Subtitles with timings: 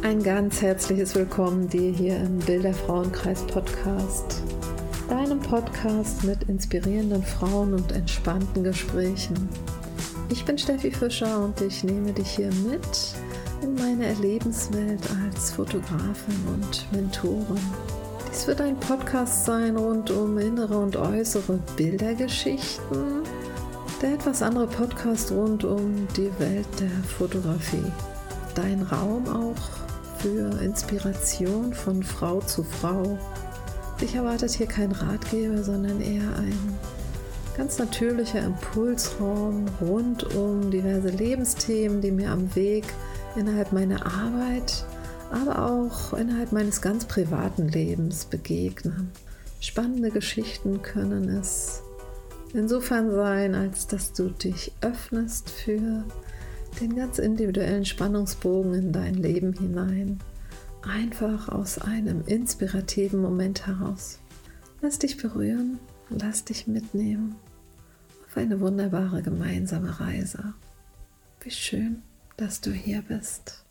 [0.00, 4.42] Ein ganz herzliches Willkommen dir hier im Bilderfrauenkreis Podcast,
[5.08, 9.48] deinem Podcast mit inspirierenden Frauen und entspannten Gesprächen.
[10.28, 13.16] Ich bin Steffi Fischer und ich nehme dich hier mit
[13.60, 17.58] in meine Erlebenswelt als Fotografin und Mentorin.
[18.30, 23.24] Dies wird ein Podcast sein rund um innere und äußere Bildergeschichten,
[24.00, 27.92] der etwas andere Podcast rund um die Welt der Fotografie.
[28.54, 29.77] Dein Raum auch
[30.20, 33.18] für Inspiration von Frau zu Frau.
[34.00, 36.78] Dich erwartet hier kein Ratgeber, sondern eher ein
[37.56, 42.84] ganz natürlicher Impulsraum rund um diverse Lebensthemen, die mir am Weg
[43.36, 44.84] innerhalb meiner Arbeit,
[45.30, 49.10] aber auch innerhalb meines ganz privaten Lebens begegnen.
[49.60, 51.82] Spannende Geschichten können es
[52.54, 56.04] insofern sein, als dass du dich öffnest für
[56.80, 60.18] den ganz individuellen Spannungsbogen in dein Leben hinein.
[60.82, 64.20] Einfach aus einem inspirativen Moment heraus.
[64.80, 65.78] Lass dich berühren,
[66.08, 67.36] lass dich mitnehmen
[68.28, 70.52] auf eine wunderbare gemeinsame Reise.
[71.40, 72.02] Wie schön,
[72.36, 73.64] dass du hier bist.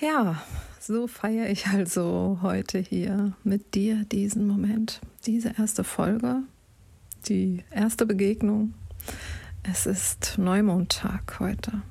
[0.00, 0.42] Ja,
[0.80, 6.42] so feiere ich also heute hier mit dir diesen Moment, diese erste Folge,
[7.28, 8.74] die erste Begegnung
[9.64, 11.82] es ist Neumondtag heute.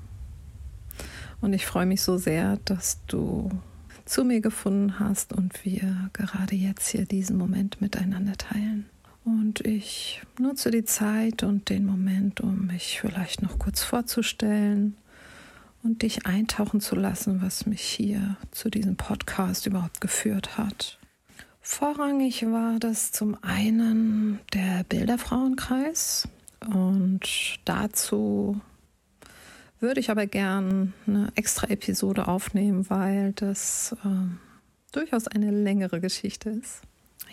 [1.42, 3.50] Und ich freue mich so sehr, dass du
[4.06, 8.86] zu mir gefunden hast und wir gerade jetzt hier diesen Moment miteinander teilen.
[9.26, 14.96] Und ich nutze die Zeit und den Moment, um mich vielleicht noch kurz vorzustellen
[15.82, 21.00] und dich eintauchen zu lassen, was mich hier zu diesem Podcast überhaupt geführt hat.
[21.62, 26.28] Vorrangig war das zum einen der Bilderfrauenkreis,
[26.66, 28.60] und dazu
[29.80, 34.08] würde ich aber gern eine extra Episode aufnehmen, weil das äh,
[34.94, 36.82] durchaus eine längere Geschichte ist.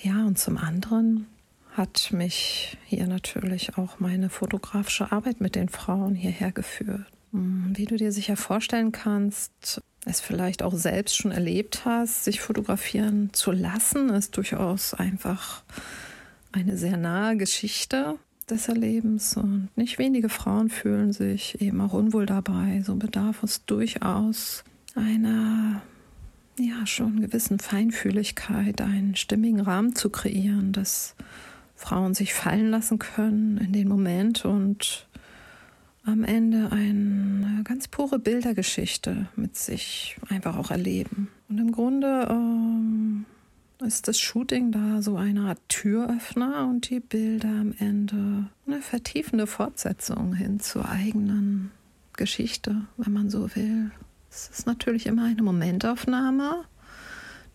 [0.02, 1.26] Ja, und zum anderen
[1.72, 7.06] hat mich hier natürlich auch meine fotografische Arbeit mit den Frauen hierher geführt.
[7.32, 12.40] Hm, wie du dir sicher vorstellen kannst, es vielleicht auch selbst schon erlebt hast, sich
[12.40, 15.62] fotografieren zu lassen, ist durchaus einfach
[16.52, 18.18] eine sehr nahe Geschichte
[18.50, 22.82] des Erlebens und nicht wenige Frauen fühlen sich eben auch unwohl dabei.
[22.84, 25.82] So bedarf es durchaus einer
[26.58, 31.14] ja schon gewissen Feinfühligkeit, einen stimmigen Rahmen zu kreieren, dass
[31.74, 35.06] Frauen sich fallen lassen können in den Moment und
[36.04, 41.28] am Ende eine ganz pure Bildergeschichte mit sich einfach auch erleben.
[41.48, 43.09] Und im Grunde ähm,
[43.82, 49.46] ist das Shooting da so eine Art Türöffner und die Bilder am Ende eine vertiefende
[49.46, 51.70] Fortsetzung hin zur eigenen
[52.14, 53.90] Geschichte, wenn man so will.
[54.30, 56.64] Es ist natürlich immer eine Momentaufnahme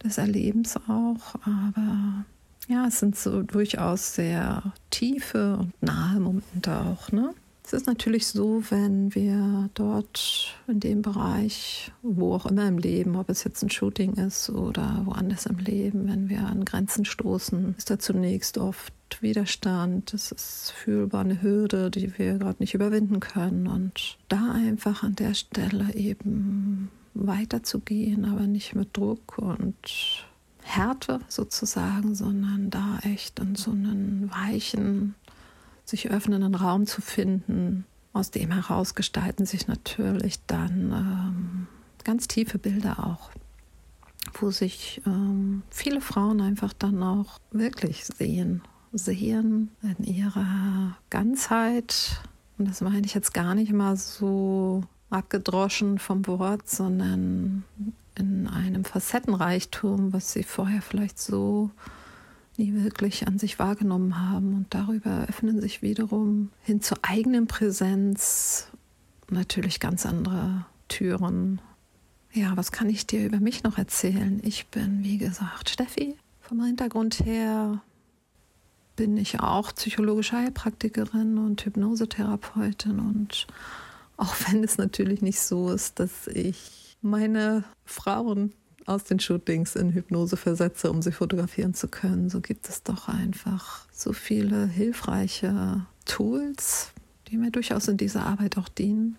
[0.04, 2.26] des Erlebens auch, aber
[2.68, 7.34] ja, es sind so durchaus sehr tiefe und nahe Momente auch, ne?
[7.66, 13.16] Es ist natürlich so, wenn wir dort in dem Bereich, wo auch immer im Leben,
[13.16, 17.74] ob es jetzt ein Shooting ist oder woanders im Leben, wenn wir an Grenzen stoßen,
[17.76, 23.20] ist da zunächst oft Widerstand, es ist fühlbar eine Hürde, die wir gerade nicht überwinden
[23.20, 23.66] können.
[23.66, 29.76] Und da einfach an der Stelle eben weiterzugehen, aber nicht mit Druck und
[30.62, 35.16] Härte sozusagen, sondern da echt in so einen weichen,
[35.86, 37.86] sich öffnenden Raum zu finden.
[38.14, 41.68] Aus dem heraus gestalten sich natürlich dann ähm,
[42.04, 43.30] ganz tiefe Bilder auch,
[44.40, 48.62] wo sich ähm, viele Frauen einfach dann auch wirklich sehen,
[48.94, 52.22] sehen in ihrer Ganzheit.
[52.58, 57.64] Und das meine ich jetzt gar nicht mal so abgedroschen vom Wort, sondern
[58.18, 61.70] in einem Facettenreichtum, was sie vorher vielleicht so
[62.58, 64.54] nie wirklich an sich wahrgenommen haben.
[64.54, 68.68] Und darüber öffnen sich wiederum hin zur eigenen Präsenz
[69.30, 71.62] natürlich ganz andere Türen.
[72.32, 74.42] Ja, was kann ich dir über mich noch erzählen?
[74.44, 76.18] Ich bin, wie gesagt, Steffi.
[76.42, 77.82] Vom Hintergrund her
[78.96, 83.00] bin ich auch psychologische Heilpraktikerin und Hypnosetherapeutin.
[83.00, 83.48] Und
[84.18, 88.54] auch wenn es natürlich nicht so ist, dass ich meine Frauen
[88.86, 92.30] aus den Shootings in Hypnose versetze, um sie fotografieren zu können.
[92.30, 96.92] So gibt es doch einfach so viele hilfreiche Tools,
[97.28, 99.18] die mir durchaus in dieser Arbeit auch dienen.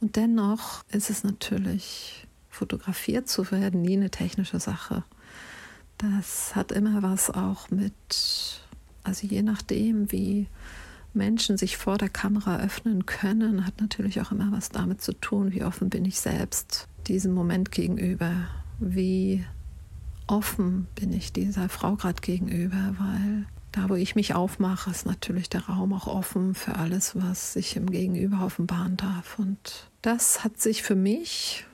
[0.00, 5.04] Und dennoch ist es natürlich, fotografiert zu werden, nie eine technische Sache.
[5.98, 8.62] Das hat immer was auch mit,
[9.04, 10.48] also je nachdem, wie
[11.14, 15.52] Menschen sich vor der Kamera öffnen können, hat natürlich auch immer was damit zu tun,
[15.52, 19.44] wie offen bin ich selbst diesem Moment gegenüber, wie
[20.26, 25.50] offen bin ich dieser Frau gerade gegenüber, weil da, wo ich mich aufmache, ist natürlich
[25.50, 29.38] der Raum auch offen für alles, was sich im Gegenüber offenbaren darf.
[29.38, 31.66] Und das hat sich für mich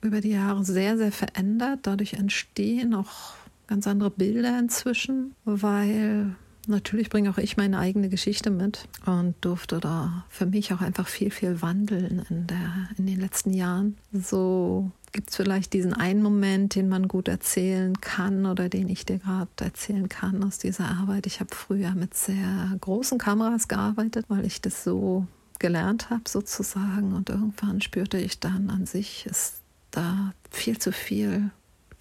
[0.00, 1.80] über die Jahre sehr, sehr verändert.
[1.82, 3.34] Dadurch entstehen auch
[3.66, 6.34] ganz andere Bilder inzwischen, weil
[6.66, 11.08] natürlich bringe auch ich meine eigene Geschichte mit und durfte da für mich auch einfach
[11.08, 13.96] viel, viel wandeln in, der, in den letzten Jahren.
[14.12, 19.04] So gibt es vielleicht diesen einen Moment, den man gut erzählen kann oder den ich
[19.04, 21.26] dir gerade erzählen kann aus dieser Arbeit.
[21.26, 25.26] Ich habe früher mit sehr großen Kameras gearbeitet, weil ich das so
[25.58, 29.62] gelernt habe sozusagen und irgendwann spürte ich dann an sich ist
[29.92, 31.50] da viel zu viel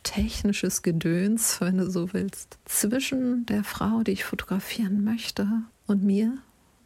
[0.04, 5.48] technisches Gedöns, wenn du so willst, zwischen der Frau, die ich fotografieren möchte,
[5.88, 6.38] und mir.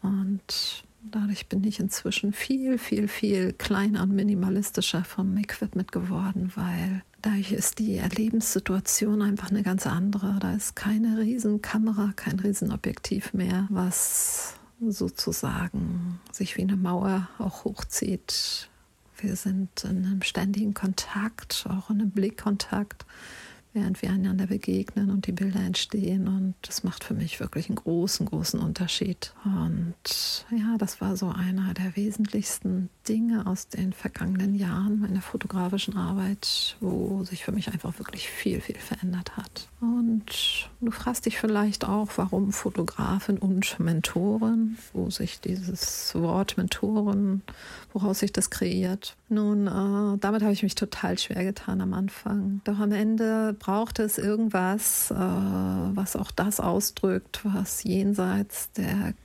[0.02, 7.04] Und dadurch bin ich inzwischen viel, viel, viel kleiner und minimalistischer vom Equipment geworden, weil
[7.22, 10.38] dadurch ist die Erlebenssituation einfach eine ganz andere.
[10.40, 14.56] Da ist keine Riesenkamera, kein Riesenobjektiv mehr, was
[14.88, 18.70] sozusagen sich wie eine Mauer auch hochzieht
[19.18, 23.06] wir sind in einem ständigen Kontakt, auch in einem Blickkontakt
[23.76, 26.28] während wir einander begegnen und die Bilder entstehen.
[26.28, 29.34] Und das macht für mich wirklich einen großen, großen Unterschied.
[29.44, 35.98] Und ja, das war so einer der wesentlichsten Dinge aus den vergangenen Jahren meiner fotografischen
[35.98, 39.68] Arbeit, wo sich für mich einfach wirklich viel, viel verändert hat.
[39.82, 47.42] Und du fragst dich vielleicht auch, warum Fotografin und Mentorin, wo sich dieses Wort Mentorin,
[47.94, 49.16] woraus sich das kreiert.
[49.28, 52.62] Nun, äh, damit habe ich mich total schwer getan am Anfang.
[52.64, 59.16] Doch am Ende brauchte es irgendwas, äh, was auch das ausdrückt, was jenseits der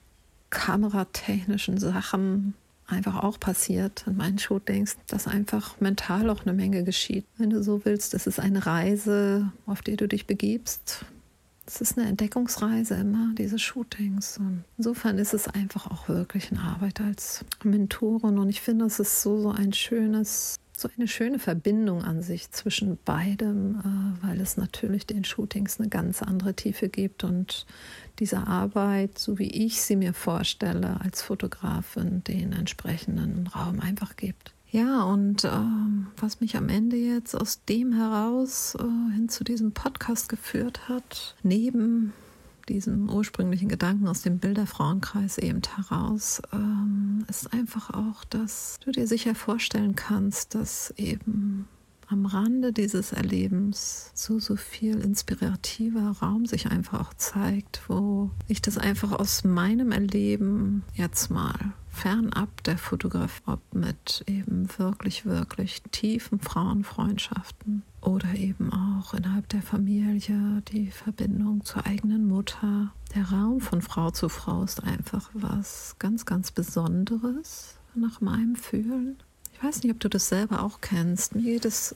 [0.49, 2.55] kameratechnischen Sachen
[2.87, 7.27] einfach auch passiert in meinen Shootings, dass einfach mental auch eine Menge geschieht.
[7.37, 11.05] Wenn du so willst, es ist eine Reise, auf die du dich begibst.
[11.67, 14.39] Es ist eine Entdeckungsreise immer, diese Shootings.
[14.39, 18.39] Und insofern ist es einfach auch wirklich eine Arbeit als Mentorin.
[18.39, 22.51] Und ich finde, es ist so, so ein schönes so eine schöne Verbindung an sich
[22.51, 27.67] zwischen beidem, äh, weil es natürlich den Shootings eine ganz andere Tiefe gibt und
[28.19, 34.55] diese Arbeit, so wie ich sie mir vorstelle, als Fotografin den entsprechenden Raum einfach gibt.
[34.71, 35.51] Ja, und äh,
[36.17, 41.35] was mich am Ende jetzt aus dem heraus äh, hin zu diesem Podcast geführt hat,
[41.43, 42.13] neben
[42.71, 49.07] diesem ursprünglichen Gedanken aus dem Bilderfrauenkreis eben heraus, ähm, ist einfach auch, dass du dir
[49.07, 51.69] sicher vorstellen kannst, dass eben
[52.11, 58.61] am Rande dieses Erlebens so, so viel inspirativer Raum sich einfach auch zeigt, wo ich
[58.61, 65.83] das einfach aus meinem Erleben jetzt mal fernab der Fotografie, ob mit eben wirklich, wirklich
[65.91, 72.93] tiefen Frauenfreundschaften oder eben auch innerhalb der Familie die Verbindung zur eigenen Mutter.
[73.15, 79.17] Der Raum von Frau zu Frau ist einfach was ganz, ganz Besonderes nach meinem Fühlen.
[79.61, 81.35] Ich weiß nicht, ob du das selber auch kennst.
[81.35, 81.95] Mir geht es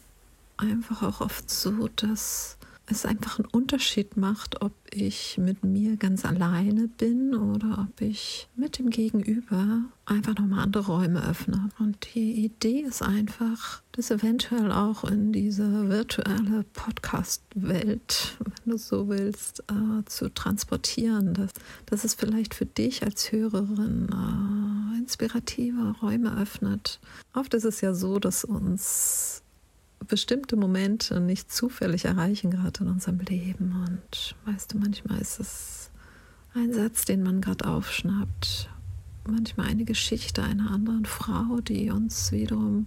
[0.58, 6.26] einfach auch oft so, dass es einfach einen Unterschied macht, ob ich mit mir ganz
[6.26, 11.70] alleine bin oder ob ich mit dem Gegenüber einfach nochmal andere Räume öffne.
[11.78, 19.08] Und die Idee ist einfach, das eventuell auch in diese virtuelle Podcast-Welt, wenn du so
[19.08, 21.32] willst, äh, zu transportieren.
[21.32, 21.52] Dass,
[21.86, 24.73] dass es vielleicht für dich als Hörerin äh,
[25.04, 26.98] inspirative Räume öffnet.
[27.34, 29.42] Oft ist es ja so, dass uns
[30.08, 33.86] bestimmte Momente nicht zufällig erreichen, gerade in unserem Leben.
[33.86, 35.90] Und weißt du, manchmal ist es
[36.54, 38.70] ein Satz, den man gerade aufschnappt.
[39.26, 42.86] Manchmal eine Geschichte einer anderen Frau, die uns wiederum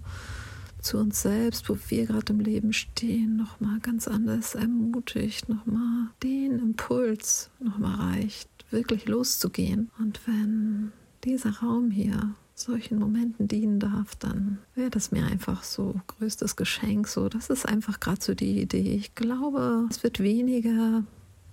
[0.80, 6.60] zu uns selbst, wo wir gerade im Leben stehen, nochmal ganz anders ermutigt, nochmal den
[6.60, 9.90] Impuls nochmal reicht, wirklich loszugehen.
[10.00, 10.92] Und wenn
[11.28, 17.08] dieser Raum hier solchen Momenten dienen darf, dann wäre das mir einfach so größtes Geschenk.
[17.08, 18.96] So, das ist einfach gerade so die Idee.
[18.96, 21.04] Ich glaube, es wird weniger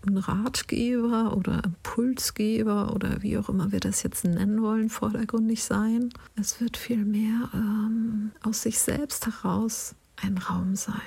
[0.07, 6.11] ein Ratgeber oder Impulsgeber oder wie auch immer wir das jetzt nennen wollen, vordergründig sein.
[6.37, 11.01] Es wird vielmehr ähm, aus sich selbst heraus ein Raum sein,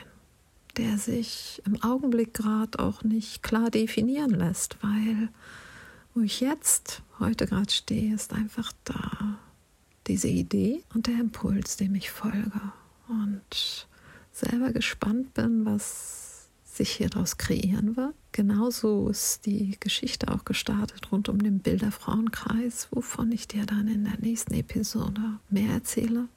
[0.78, 5.30] der sich im Augenblick gerade auch nicht klar definieren lässt, weil
[6.18, 9.38] wo ich jetzt heute gerade stehe, ist einfach da
[10.08, 12.60] diese Idee und der Impuls, dem ich folge
[13.08, 13.88] und
[14.32, 18.16] selber gespannt bin, was sich hier daraus kreieren wird.
[18.32, 24.06] Genauso ist die Geschichte auch gestartet rund um den Bilderfrauenkreis, wovon ich dir dann in
[24.06, 25.22] der nächsten Episode
[25.52, 26.30] mehr erzähle.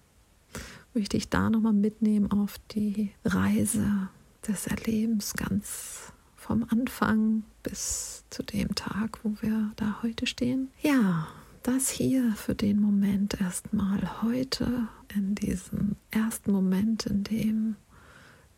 [0.92, 4.10] Wo ich da nochmal mitnehmen auf die Reise
[4.46, 6.12] des Erlebens ganz
[6.50, 10.68] vom Anfang bis zu dem Tag, wo wir da heute stehen.
[10.82, 11.28] Ja,
[11.62, 17.76] das hier für den Moment erstmal heute, in diesem ersten Moment, in dem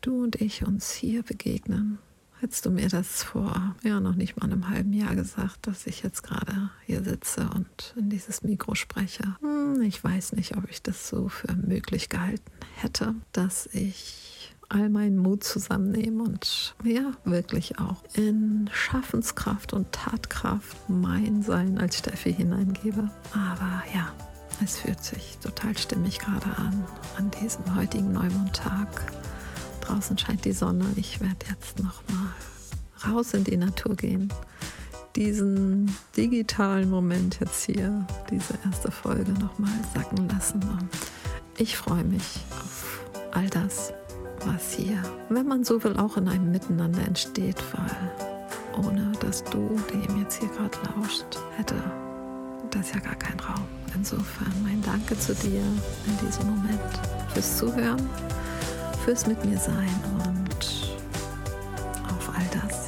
[0.01, 1.99] du und ich uns hier begegnen.
[2.39, 6.01] Hättest du mir das vor ja noch nicht mal einem halben Jahr gesagt, dass ich
[6.01, 9.35] jetzt gerade hier sitze und in dieses Mikro spreche?
[9.41, 14.32] Hm, ich weiß nicht, ob ich das so für möglich gehalten hätte, dass ich
[14.73, 21.99] all meinen Mut zusammennehme und ja, wirklich auch in Schaffenskraft und Tatkraft mein Sein als
[21.99, 23.09] Steffi hineingebe.
[23.31, 24.11] Aber ja,
[24.63, 26.83] es fühlt sich total stimmig gerade an,
[27.17, 29.13] an diesem heutigen Neumondtag
[29.83, 30.85] Draußen scheint die Sonne.
[30.95, 34.31] Ich werde jetzt noch mal raus in die Natur gehen.
[35.15, 40.63] Diesen digitalen Moment jetzt hier, diese erste Folge noch mal sacken lassen.
[40.63, 40.89] Und
[41.57, 43.01] ich freue mich auf
[43.31, 43.93] all das,
[44.45, 49.79] was hier, wenn man so will, auch in einem Miteinander entsteht, weil ohne dass du
[49.91, 51.75] dem jetzt hier gerade lauscht, hätte
[52.71, 53.65] das ja gar keinen Raum.
[53.95, 56.79] Insofern mein Danke zu dir in diesem Moment
[57.33, 58.09] fürs Zuhören
[59.05, 59.93] fürs mit mir sein
[60.25, 60.65] und
[62.05, 62.82] auf all das,